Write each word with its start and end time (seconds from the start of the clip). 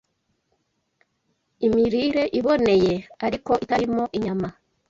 Imirire 1.65 2.23
Iboneye, 2.39 2.95
ariko 3.25 3.51
Itarimo 3.63 4.03
Inyama 4.17 4.47